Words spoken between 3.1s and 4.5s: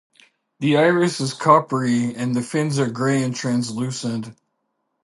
and translucent.